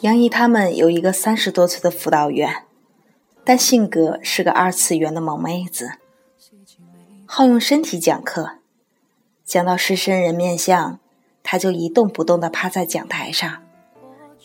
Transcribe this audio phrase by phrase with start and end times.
[0.00, 2.64] 杨怡他们有一个三十多岁的辅导员，
[3.44, 5.92] 但性格是个二次元的萌妹子，
[7.26, 8.52] 好用身体讲课，
[9.44, 10.98] 讲到狮身人面像，
[11.42, 13.62] 他就一动不动地趴在讲台上，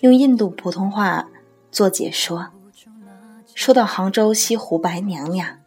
[0.02, 1.30] 用印度普通话
[1.72, 2.50] 做解说。
[3.56, 5.60] 说到杭州西湖白娘娘，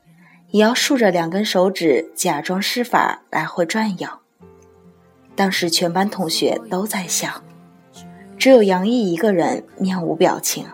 [0.51, 4.09] 也要竖着两根手指，假装施法来回转悠。
[5.37, 7.43] 当时全班同学都在笑。
[8.39, 10.67] 只有杨毅一个人面无表情，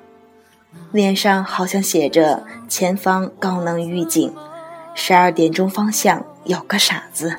[0.90, 4.34] 脸上好像写着“前方高能预警，
[4.94, 7.36] 十二点钟方向有个傻子”。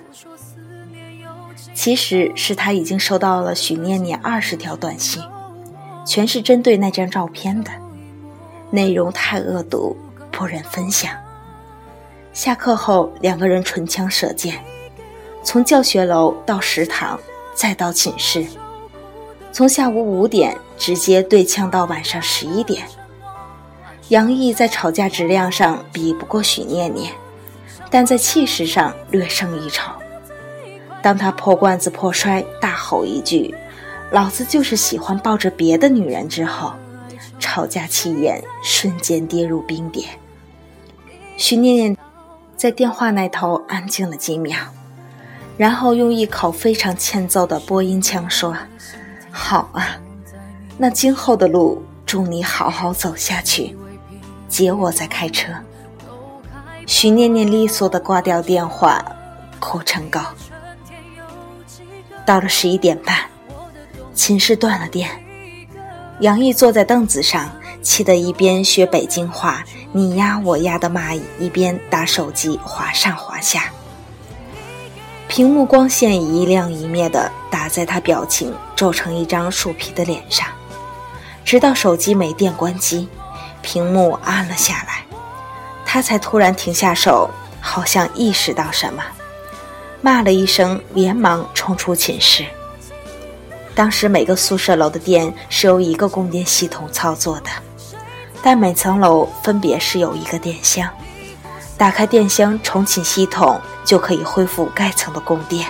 [1.75, 5.21] 其实是他已经收到了许念念二十条短信，
[6.05, 7.71] 全是针对那张照片的，
[8.71, 9.97] 内容太恶毒，
[10.31, 11.11] 不忍分享。
[12.31, 14.63] 下课后，两个人唇枪舌剑，
[15.44, 17.19] 从教学楼到食堂，
[17.55, 18.45] 再到寝室。
[19.54, 22.88] 从下午五点直接对呛到晚上十一点，
[24.09, 27.14] 杨毅在吵架质量上比不过许念念，
[27.92, 29.92] 但在气势上略胜一筹。
[31.04, 33.54] 当他破罐子破摔，大吼一句
[34.09, 36.74] “老子就是喜欢抱着别的女人”之后，
[37.40, 40.09] 吵架气焰瞬间跌入冰点。
[41.38, 41.98] 许念念
[42.58, 44.58] 在电话那头安静了几秒，
[45.58, 48.58] 然后用一口非常欠揍的播音腔说。
[49.36, 49.98] 好啊，
[50.78, 53.75] 那今后的路，祝你好好走下去。
[54.47, 55.52] 接我再开车。
[56.85, 59.03] 徐念念利索的挂掉电话，
[59.59, 60.19] 哭成狗。
[62.28, 63.18] 到了十一点半，
[64.13, 65.09] 寝室断了电。
[66.19, 67.50] 杨毅坐在凳子上，
[67.81, 73.63] 气得一边学北京话，你压我压的骂，一边打手机滑上滑下。
[75.33, 80.45] 屏幕光线一亮一灭的打在他表情皱成一张树皮的脸上，
[81.44, 83.09] 直到手机没电关机，
[83.63, 85.03] 屏幕暗了下来，
[85.83, 87.27] 他才突然停下手，
[87.59, 89.03] 好像意识到什么，
[90.01, 92.45] 骂了一声，连忙冲出寝室。
[93.73, 97.50] 当时每个宿舍楼的电是由一个供电系统操作的，
[98.44, 100.88] 但每层楼分别是有一个电箱。
[101.78, 105.67] 打开电箱重启系统，就可以恢复该层的供电。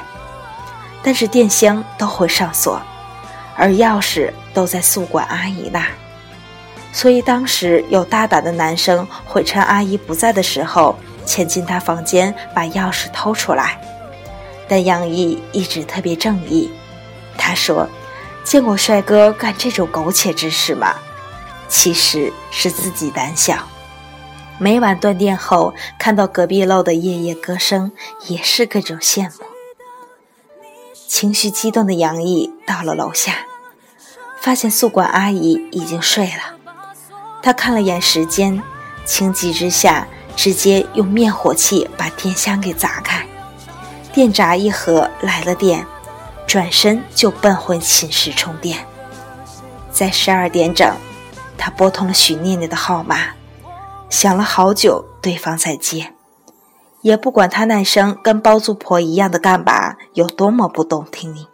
[1.02, 2.82] 但是电箱都会上锁，
[3.56, 5.86] 而钥匙都在宿管阿姨那。
[6.92, 13.82] 所以当时有大胆的男生会趁阿姨不在的时候潜进她房间把钥匙偷出来。
[14.68, 16.72] 但杨毅一直特别正义，
[17.38, 17.88] 他说
[18.46, 20.96] ：“见过帅哥干这种苟且之事吗？”
[21.68, 23.58] 其实是自己胆小。
[24.60, 27.92] 每晚断电后，看到隔壁楼的夜夜歌声，
[28.28, 29.46] 也是各种羡慕。
[31.08, 33.46] 情绪激动的杨毅到了楼下，
[34.40, 36.58] 发现宿管阿姨已经睡了。
[37.42, 38.62] 他看了眼时间，
[39.06, 43.26] 情急之下，直接用灭火器把电箱给砸开，
[44.14, 45.86] 电闸一合，来了电，
[46.48, 48.86] 转身就奔回寝室充电。
[49.92, 50.96] 在十二点整，
[51.58, 53.30] 他拨通了许念念的号码。
[54.14, 56.14] 想了好久，对方才接，
[57.02, 61.48] 也不管他那声跟包租婆一样的干吧有多么不动听，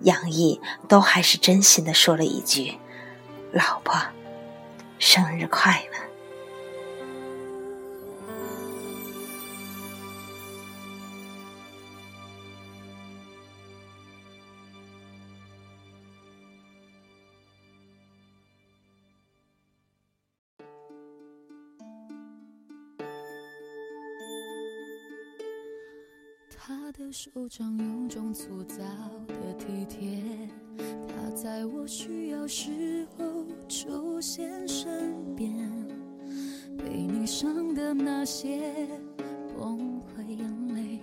[0.00, 2.80] 杨毅都还是真心的说了一句
[3.54, 3.94] ：“老婆，
[4.98, 5.98] 生日快乐。”
[27.12, 28.78] 手掌有种粗糙
[29.28, 30.22] 的体贴，
[30.78, 35.52] 他在我需要时候出现身边，
[36.78, 38.88] 被你伤的那些
[39.58, 41.00] 崩溃眼泪，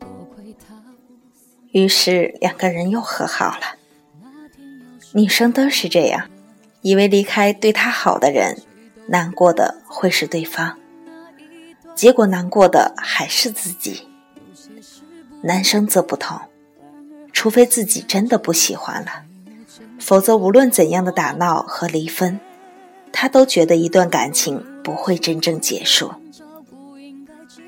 [0.00, 0.74] 多亏他。
[1.70, 3.78] 于是两个人又和好了。
[5.12, 6.28] 女生都是这样，
[6.82, 8.60] 以为离开对她好的人，
[9.06, 10.76] 难过的会是对方，
[11.94, 14.08] 结果难过的还是自己。
[15.46, 16.40] 男生则不同，
[17.30, 19.24] 除非自己真的不喜欢了，
[20.00, 22.40] 否则无论怎样的打闹和离分，
[23.12, 26.12] 他都觉得一段感情不会真正结束。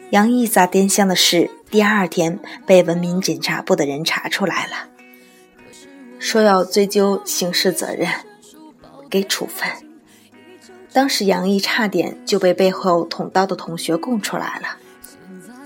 [0.08, 4.88] 杨毅砸电箱的事，第二天被文明检查部的人查出来了，
[6.18, 8.08] 说要追究刑事责任，
[9.10, 9.68] 给处分。
[10.94, 14.78] 当时杨毅差点就被背后捅刀的同学供出来了。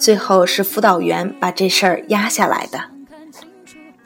[0.01, 2.91] 最后是辅导员把这事儿压下来的。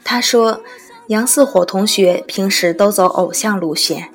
[0.03, 0.61] 他说
[1.07, 4.11] ：“杨四火同学平时都走偶像路线，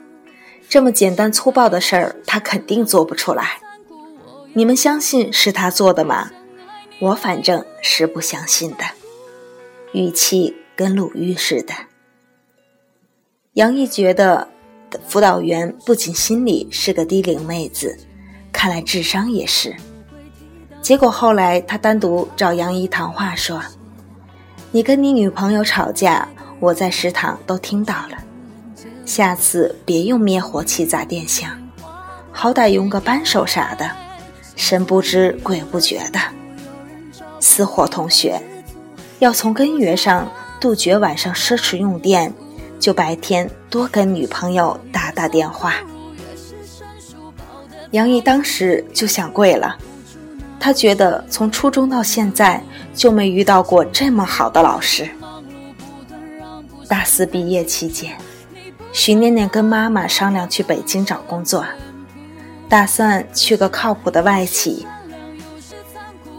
[0.69, 3.59] 这么简单粗暴的事儿，他肯定做不出来。
[4.53, 6.31] 你们相信是他做的吗？
[7.00, 8.85] 我反正是不相信的。
[9.93, 11.73] 语气跟鲁豫似的。
[13.55, 14.49] 杨毅觉得
[15.09, 17.99] 辅导员不仅心里是个低龄妹子，
[18.53, 19.75] 看来智商也是。
[20.82, 23.62] 结果后来他单独找杨毅谈话说
[24.73, 26.29] ：“你跟你女朋友吵架。”
[26.61, 28.19] 我在食堂都听到了，
[29.06, 31.50] 下次别用灭火器砸电箱，
[32.31, 33.91] 好歹用个扳手啥的，
[34.56, 36.21] 神不知鬼不觉的。
[37.41, 38.38] 死火同学，
[39.21, 40.31] 要从根源上
[40.61, 42.31] 杜绝晚上奢侈用电，
[42.79, 45.77] 就白天多跟女朋友打打电话。
[47.93, 49.79] 杨毅当时就想跪了，
[50.61, 52.62] 他觉得从初中到现在
[52.95, 55.09] 就没遇到过这么好的老师。
[56.87, 58.11] 大四毕业期间，
[58.93, 61.65] 徐念念跟妈妈商量去北京找工作，
[62.69, 64.87] 打算去个靠谱的外企。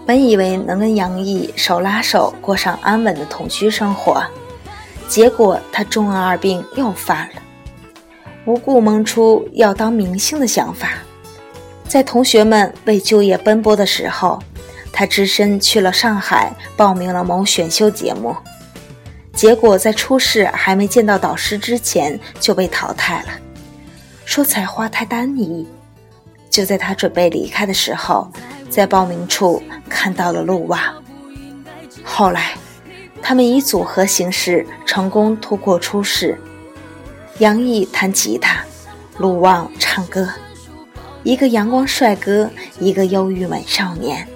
[0.06, 4.21] 本以为能跟杨毅手拉手过上安稳的同居生活，
[5.07, 7.41] 结果他中二病又犯了，
[8.45, 10.89] 无故萌出要当明星的想法。
[11.91, 14.41] 在同学们为就业奔波的时候，
[14.93, 18.33] 他只身去了上海，报名了某选秀节目。
[19.33, 23.31] 结果在初试还没见到导师之前就被淘汰了，
[24.23, 25.67] 说才华太单一。
[26.49, 28.31] 就在他准备离开的时候，
[28.69, 30.79] 在报名处看到了陆望。
[32.05, 32.53] 后来，
[33.21, 36.39] 他们以组合形式成功突破初试。
[37.39, 38.63] 杨毅弹吉他，
[39.17, 40.29] 陆望唱歌，
[41.23, 44.27] 一个阳光帅哥，一个忧郁美少年，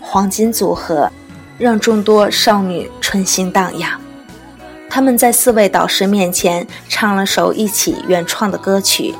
[0.00, 1.10] 黄金组合，
[1.58, 3.98] 让众多少女春心荡漾。
[4.90, 9.14] 他们在四位导师面前唱了首一起原创的歌曲，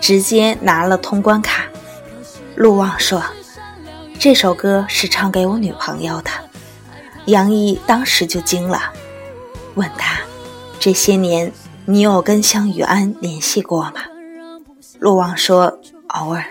[0.00, 1.64] 直接拿了通关卡。
[2.54, 3.22] 陆望说
[4.18, 6.30] ：“这首歌是唱给我女朋友的。”
[7.26, 8.92] 杨毅当时就惊了，
[9.74, 10.20] 问他
[10.78, 11.50] ：“这些年
[11.86, 13.94] 你有跟向雨安联系过吗？”
[15.00, 16.44] 陆望说：“偶尔。”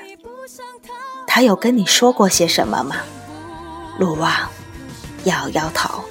[1.28, 2.98] 他有跟你说过些什么吗？
[3.98, 4.32] 陆望
[5.26, 6.04] 摇摇头。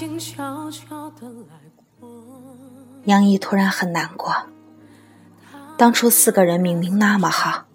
[0.00, 1.60] 静悄悄的来
[2.00, 2.08] 过
[3.04, 4.34] 杨毅突然很难过。
[5.76, 7.66] 当初四个人明明那么好，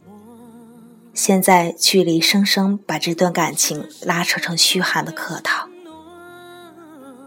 [1.13, 5.69] 现在距离生生把这段感情拉扯成虚寒的客套。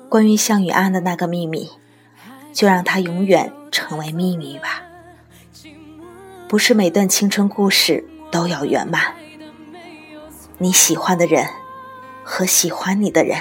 [0.09, 1.71] 关于向雨安的那个秘密，
[2.53, 4.83] 就让它永远成为秘密吧。
[6.49, 9.15] 不是每段青春故事都要圆满。
[10.59, 11.47] 你喜欢的人
[12.25, 13.39] 和喜欢你的人。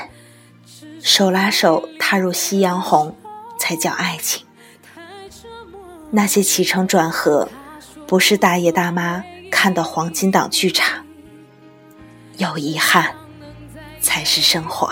[1.07, 3.15] 手拉手踏入夕阳红，
[3.57, 4.45] 才叫爱情。
[6.11, 7.47] 那些起承转合，
[8.05, 11.05] 不是大爷大妈看的黄金档剧场。
[12.35, 13.15] 有遗憾，
[14.01, 14.91] 才是生活。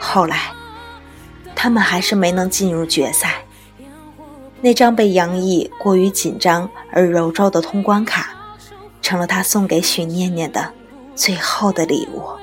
[0.00, 0.52] 后来，
[1.54, 3.44] 他们还是没能进入决赛。
[4.60, 8.34] 那张被杨毅过于紧张而揉皱的通关卡，
[9.00, 10.72] 成了他送给许念念的
[11.14, 12.41] 最后的礼物。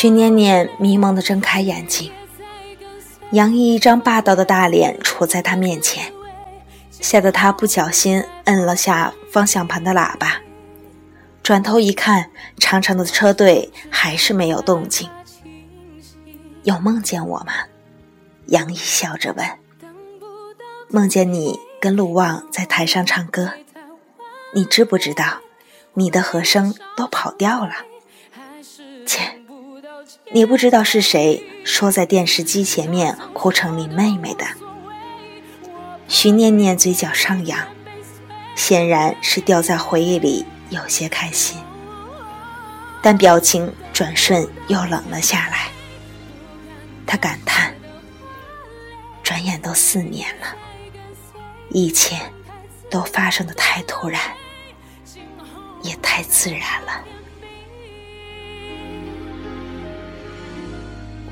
[0.00, 2.10] 徐念念迷蒙地睁开眼睛，
[3.32, 6.10] 杨毅一张霸道的大脸杵在他面前，
[6.90, 10.40] 吓得他不小心摁了下方向盘的喇叭。
[11.42, 15.06] 转头一看，长长的车队还是没有动静。
[16.62, 17.52] 有梦见我吗？
[18.46, 19.46] 杨毅笑着问。
[20.88, 23.52] 梦见你跟陆望在台上唱歌，
[24.54, 25.40] 你知不知道，
[25.92, 27.72] 你的和声都跑调了？
[29.04, 29.39] 切。
[30.32, 34.46] 你不知道是谁说在电视机前面哭成你妹妹的。
[36.06, 37.66] 徐念念嘴角上扬，
[38.54, 41.58] 显然是掉在回忆里，有些开心。
[43.02, 45.68] 但表情转瞬又冷了下来。
[47.04, 47.74] 他感叹
[49.24, 50.46] ：“转眼都四年了，
[51.70, 52.16] 一切
[52.88, 54.20] 都发生的太突然，
[55.82, 57.04] 也太自然了。”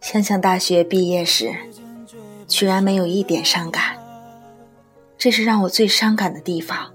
[0.00, 1.54] 想想大学毕业时，
[2.46, 3.96] 居然没有一点伤感，
[5.16, 6.92] 这是让我最伤感的地方。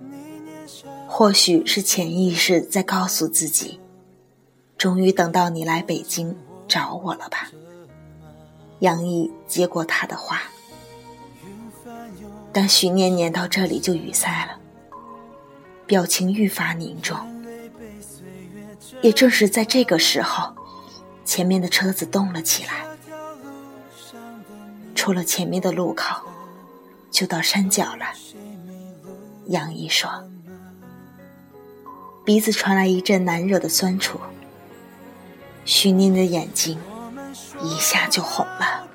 [1.08, 3.80] 或许是潜意识在告诉自己，
[4.78, 6.38] 终于等到你来北京
[6.68, 7.50] 找我了吧。
[8.80, 10.44] 杨毅接过他的话，
[12.54, 14.60] 但许念念到这里就语塞了，
[15.88, 17.18] 表情愈发凝重。
[19.02, 20.54] 也正是在这个时候，
[21.24, 22.86] 前面的车子动了起来。
[24.96, 26.28] 出了前面的路口，
[27.10, 28.06] 就到山脚了。
[29.48, 30.30] 杨毅说
[32.26, 34.20] ：“鼻子传来一阵难惹的酸楚。”
[35.66, 36.78] 徐念的眼睛
[37.62, 38.88] 一下就红了。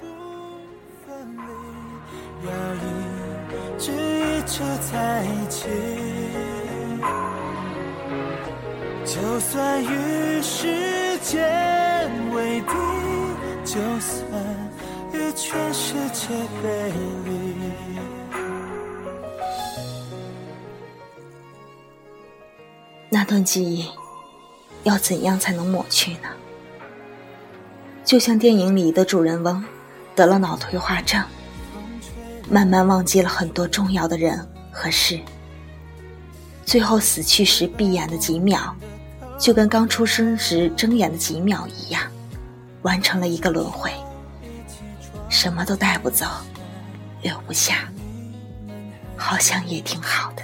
[9.05, 12.73] 就算与时间为敌，
[13.63, 14.25] 就算
[15.13, 16.29] 与全世界
[16.63, 16.93] 背
[17.27, 17.55] 离。
[23.11, 23.87] 那段记忆
[24.85, 26.29] 要怎样才能抹去呢？
[28.07, 29.63] 就像电影里的主人翁
[30.17, 31.23] 得了脑退化症，
[32.51, 35.21] 慢慢忘记了很多重要的人和事，
[36.65, 38.75] 最后死去时闭眼的几秒。
[39.45, 42.01] 就跟刚出生时睁眼的几秒一样，
[42.81, 43.93] 完成了一个轮回，
[45.29, 46.25] 什么都带不走，
[47.21, 47.87] 留不下，
[49.19, 50.43] 好像也挺好的。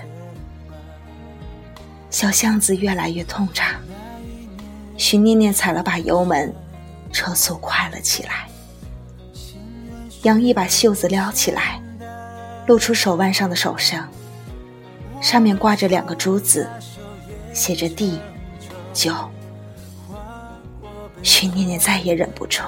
[2.11, 3.81] 小巷子越来越通畅，
[4.99, 6.55] 徐念念踩了把油门，
[7.11, 8.51] 车速快了起来。
[10.25, 11.81] 杨毅把袖子撩起来，
[12.67, 13.99] 露出手腕上的手绳，
[15.23, 16.69] 上面挂着两个珠子，
[17.55, 18.21] 写着 D。
[18.93, 19.15] 就，
[21.23, 22.63] 徐念念再也忍不住，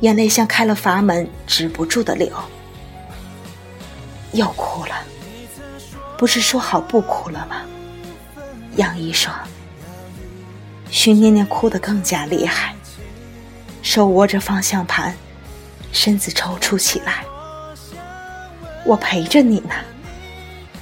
[0.00, 2.30] 眼泪像开了阀门，止不住的流，
[4.32, 4.94] 又哭了。
[6.16, 7.62] 不是说好不哭了吗？
[8.76, 9.32] 杨毅说。
[10.90, 12.74] 徐念念哭得更加厉害，
[13.82, 15.14] 手握着方向盘，
[15.90, 17.24] 身子抽搐起来。
[18.84, 19.74] 我陪着你呢，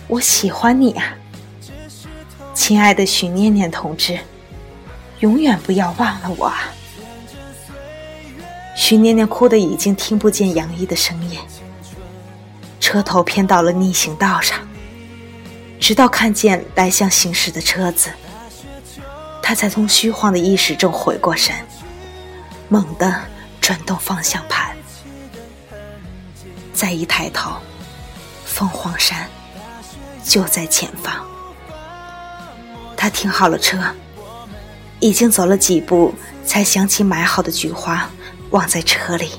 [0.09, 1.15] 我喜欢你啊。
[2.55, 4.19] 亲爱的许念念同志，
[5.21, 6.73] 永远不要忘了我啊！
[8.77, 11.39] 许念念哭得已经听不见杨毅的声音，
[12.79, 14.59] 车头偏到了逆行道上，
[15.79, 18.11] 直到看见来向行驶的车子，
[19.43, 21.55] 他才从虚晃的意识中回过神，
[22.69, 23.23] 猛地
[23.61, 24.77] 转动方向盘，
[26.73, 27.53] 再一抬头，
[28.45, 29.29] 凤凰山
[30.25, 31.30] 就在前方。
[33.01, 33.79] 他停好了车，
[35.01, 36.13] 已经走了几步，
[36.45, 38.11] 才想起买好的菊花
[38.51, 39.31] 忘在车里，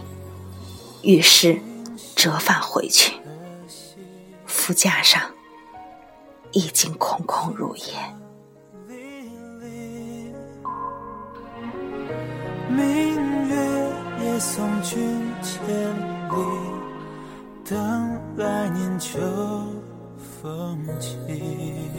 [1.04, 1.62] 于是
[2.16, 3.14] 折返回去。
[4.48, 5.22] 副驾上
[6.54, 7.84] 已经空空如也。
[12.68, 13.56] 明月
[14.24, 14.98] 也送君
[15.44, 15.64] 千
[16.32, 16.36] 里，
[17.70, 19.20] 等来年秋
[20.42, 21.91] 风起。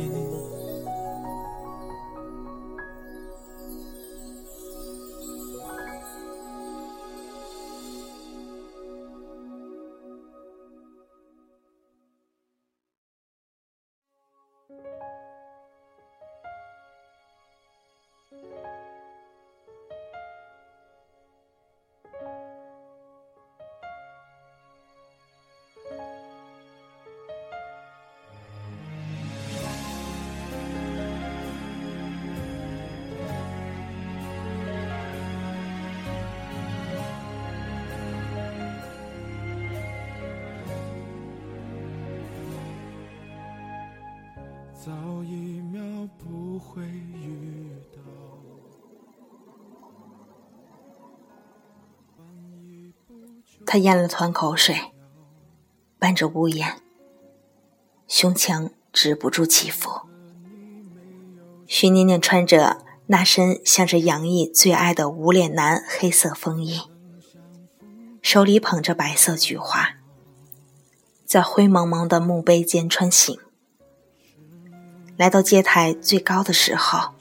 [53.64, 54.76] 他咽了团口水，
[55.98, 56.80] 伴着呜咽，
[58.08, 59.88] 胸腔止不住起伏。
[61.68, 66.80] 徐念念穿着那身像是杨毅最爱的无脸男黑色风衣，
[68.20, 69.94] 手里捧着白色菊花，
[71.24, 73.38] 在灰蒙蒙的墓碑间穿行。
[75.22, 77.12] 来到街台最高的时候，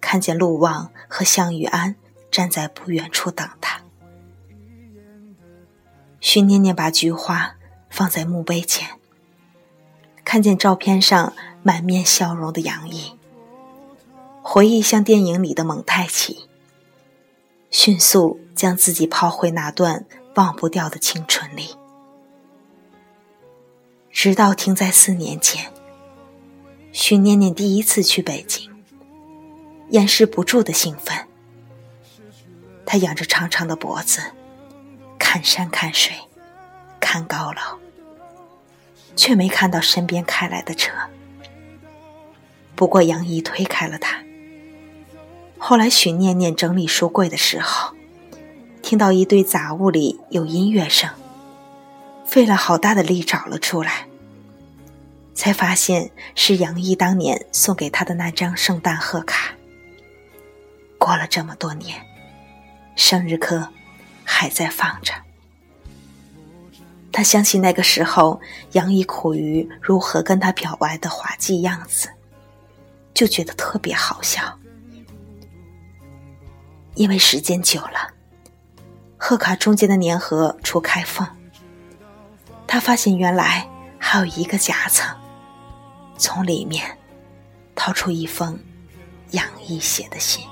[0.00, 1.94] 看见陆望和向雨安
[2.30, 3.82] 站在不远处等他。
[6.20, 7.56] 徐念念把菊花
[7.90, 8.88] 放在墓碑前，
[10.24, 13.18] 看见照片上满面笑容的杨毅，
[14.40, 16.48] 回忆像电影里的蒙太奇，
[17.70, 21.76] 迅速将自己抛回那段忘不掉的青春里，
[24.10, 25.70] 直到停在四年前。
[26.92, 28.70] 徐念念第一次去北京，
[29.88, 31.26] 掩饰不住的兴奋，
[32.84, 34.20] 她仰着长长的脖子。
[35.18, 36.14] 看山看水，
[37.00, 37.78] 看高楼，
[39.16, 40.92] 却没看到身边开来的车。
[42.74, 44.22] 不过杨怡推开了他。
[45.56, 47.94] 后来许念念整理书柜的时候，
[48.82, 51.08] 听到一堆杂物里有音乐声，
[52.26, 54.08] 费了好大的力找了出来，
[55.34, 59.52] 才发现是杨毅当年送给他的那张圣诞贺卡。
[60.98, 62.00] 过了这么多年，
[62.96, 63.68] 生日课。
[64.24, 65.12] 还在放着。
[67.10, 68.40] 他想起那个时候
[68.70, 72.08] 杨毅苦于如何跟他表白的滑稽样子，
[73.12, 74.58] 就觉得特别好笑。
[76.94, 78.14] 因为时间久了，
[79.18, 81.26] 贺卡中间的粘合处开缝，
[82.66, 83.68] 他发现原来
[83.98, 85.14] 还有一个夹层，
[86.22, 86.96] 从里面
[87.74, 88.56] 掏出一封
[89.32, 90.46] 杨毅写的信。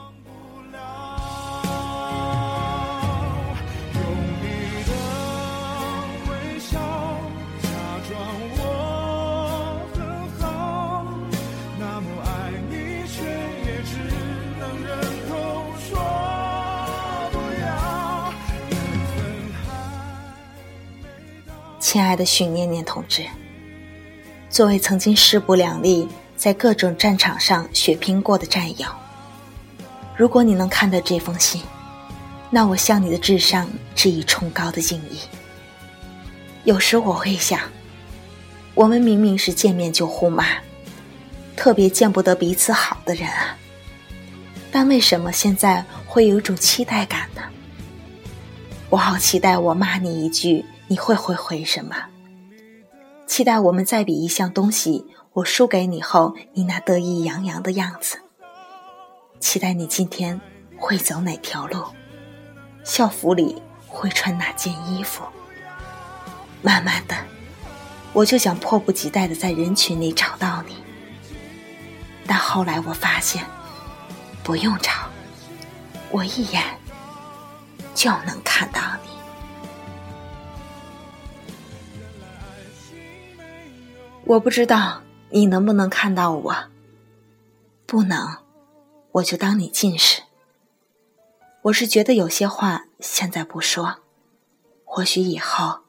[21.78, 23.24] 亲爱的许念念同志，
[24.50, 28.88] 作为曾经势不两立，在各种战场上血拼过的战友，
[30.16, 31.62] 如果你能看到这封信，
[32.50, 35.20] 那我向你的智商致以崇高的敬意。
[36.64, 37.60] 有时我会想，
[38.74, 40.44] 我们明明是见面就互骂，
[41.56, 43.56] 特别见不得彼此好的人啊，
[44.72, 47.42] 但为什么现在会有一种期待感呢？
[48.88, 50.64] 我好期待我骂你一句。
[50.88, 51.94] 你会回回什么？
[53.30, 58.18] 期待我们再比一项东西，我输给你后，你那得意洋洋的样子。
[59.38, 60.40] 期待你今天
[60.76, 61.84] 会走哪条路，
[62.82, 65.22] 校服里会穿哪件衣服。
[66.60, 67.14] 慢慢的，
[68.12, 70.74] 我就想迫不及待的在人群里找到你。
[72.26, 73.46] 但后来我发现，
[74.42, 74.90] 不用找，
[76.10, 76.64] 我一眼
[77.94, 79.09] 就能看到你。
[84.30, 86.54] 我不知道你能不能看到我。
[87.84, 88.36] 不能，
[89.10, 90.22] 我就当你近视。
[91.62, 93.96] 我是觉得有些话现在不说，
[94.84, 95.80] 或许以后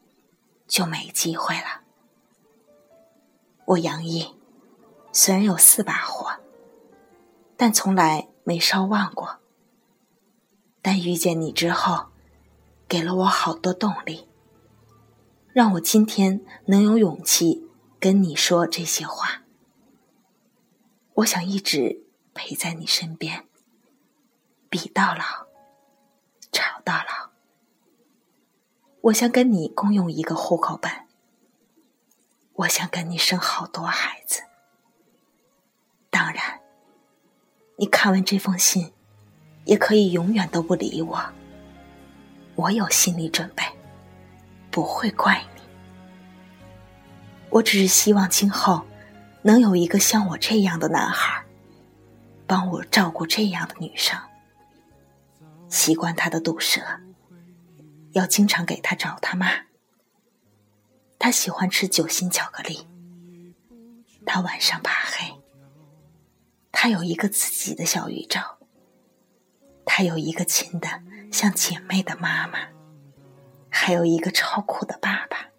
[0.67, 1.81] 就没机会了。
[3.65, 4.33] 我杨毅
[5.11, 6.31] 虽然有四把火，
[7.55, 9.37] 但从来没烧旺过。
[10.81, 12.07] 但遇见你之后，
[12.87, 14.27] 给了我好多动力，
[15.53, 17.67] 让我今天能有勇气。
[18.01, 19.43] 跟你说这些话，
[21.13, 23.45] 我想一直陪在你身边，
[24.71, 25.45] 比到老，
[26.51, 27.29] 吵到老。
[29.01, 30.91] 我想跟你共用一个户口本，
[32.53, 34.41] 我想跟你生好多孩子。
[36.09, 36.59] 当然，
[37.77, 38.91] 你看完这封信，
[39.65, 41.23] 也可以永远都不理我，
[42.55, 43.63] 我有心理准备，
[44.71, 45.50] 不会怪你。
[47.51, 48.81] 我只是希望今后
[49.41, 51.43] 能有一个像我这样的男孩，
[52.47, 54.17] 帮我照顾这样的女生。
[55.67, 56.81] 习惯他的毒舌，
[58.13, 59.47] 要经常给他找他妈。
[61.19, 62.87] 他喜欢吃酒心巧克力，
[64.25, 65.33] 他晚上怕黑。
[66.71, 68.39] 他有一个自己的小宇宙，
[69.85, 70.87] 他有一个亲的
[71.31, 72.59] 像姐妹的妈妈，
[73.69, 75.50] 还有一个超酷的爸爸。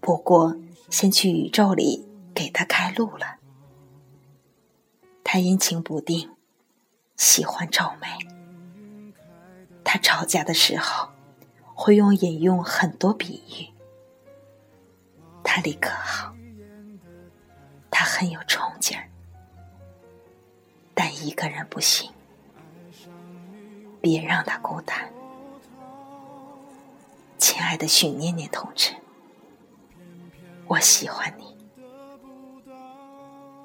[0.00, 0.56] 不过，
[0.88, 3.36] 先去宇宙里给他开路了。
[5.22, 6.30] 他阴晴不定，
[7.16, 8.08] 喜欢皱眉。
[9.84, 11.10] 他吵架的时候，
[11.74, 13.68] 会用引用很多比喻。
[15.44, 16.34] 他立刻好，
[17.90, 19.08] 他很有冲劲儿，
[20.94, 22.10] 但一个人不行，
[24.00, 25.12] 别让他孤单。
[27.38, 28.94] 亲爱的许念念同志，
[30.70, 31.56] 我喜欢你。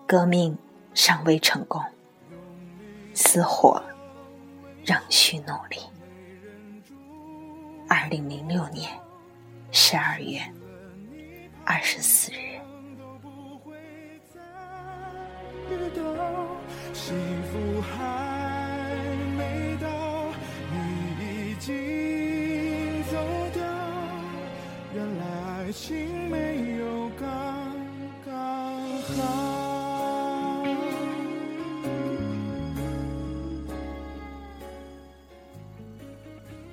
[0.07, 0.57] 革命
[0.95, 1.79] 尚未成功，
[3.13, 3.79] 死火
[4.83, 5.77] 仍需努力。
[7.87, 8.91] 二零零六年
[9.71, 10.41] 十二月
[11.63, 12.44] 二十四日。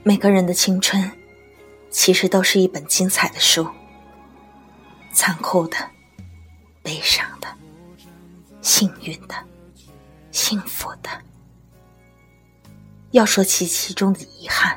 [0.04, 1.08] 每个人的青春，
[1.88, 3.64] 其实都是一本精彩的书，
[5.12, 5.76] 残酷的、
[6.82, 7.46] 悲伤的、
[8.60, 9.34] 幸运的、
[10.32, 11.08] 幸福的。
[13.12, 14.76] 要说起其中的遗憾，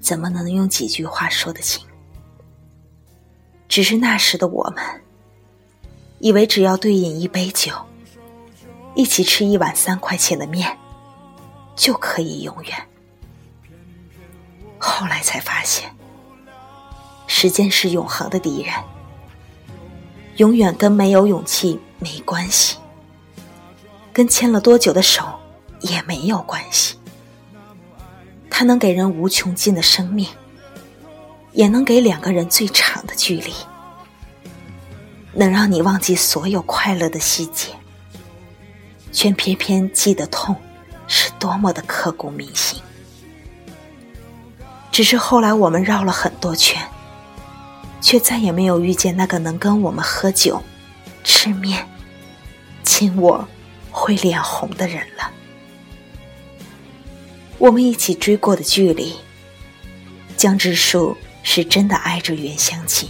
[0.00, 1.84] 怎么能用几句话说得清？
[3.66, 5.02] 只是那时的我们，
[6.20, 7.72] 以为只要对饮一杯酒，
[8.94, 10.78] 一起吃一碗三块钱的面，
[11.74, 12.88] 就可以永远。
[14.78, 15.94] 后来才发现，
[17.26, 18.74] 时间是永恒的敌人，
[20.36, 22.76] 永远跟没有勇气没关系，
[24.12, 25.24] 跟牵了多久的手
[25.80, 26.96] 也没有关系。
[28.48, 30.26] 它能给人无穷尽的生命。
[31.52, 33.52] 也能给两个人最长的距离，
[35.32, 37.70] 能让你忘记所有快乐的细节，
[39.10, 40.54] 却偏偏记得痛，
[41.08, 42.80] 是多么的刻骨铭心。
[44.98, 46.76] 只是后来我们绕了很多圈，
[48.00, 50.60] 却再也没有遇见那个能跟我们喝酒、
[51.22, 51.86] 吃面、
[52.82, 53.46] 亲我
[53.92, 55.30] 会脸红的人了。
[57.58, 59.14] 我们一起追过的距离，
[60.36, 61.16] 江直树。
[61.44, 63.08] 是真的爱着袁湘琴，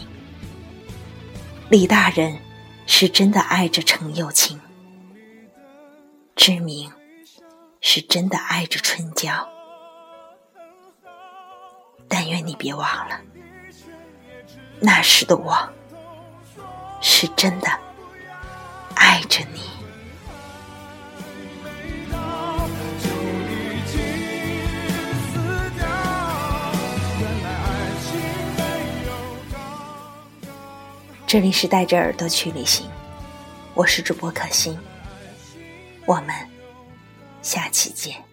[1.71, 2.39] 李大人
[2.87, 4.61] 是真的爱着程又青，
[6.37, 6.93] 志明
[7.81, 9.49] 是真的爱着春娇。
[12.09, 13.21] 但愿你别忘了，
[14.81, 15.57] 那时的我
[17.01, 17.69] 是真的
[18.95, 19.61] 爱着你。
[31.27, 32.89] 这里是带着耳朵去旅行，
[33.75, 34.79] 我是主播可心，
[36.07, 36.35] 我们
[37.43, 38.28] 下期见。